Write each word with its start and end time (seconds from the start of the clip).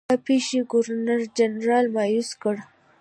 دا 0.09 0.15
پیښې 0.27 0.59
ګورنرجنرال 0.71 1.85
مأیوس 1.95 2.29
کړ. 2.41 2.55